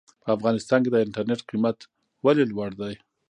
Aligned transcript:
په 0.23 0.29
افغانستان 0.37 0.79
کې 0.83 0.91
د 0.91 0.97
انټرنېټ 1.05 1.39
قيمت 1.49 1.77
ولې 2.25 2.43
لوړ 2.51 2.69
دی؟ 2.81 2.93